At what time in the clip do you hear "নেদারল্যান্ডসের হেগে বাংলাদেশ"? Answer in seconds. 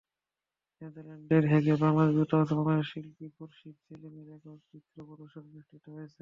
0.81-2.13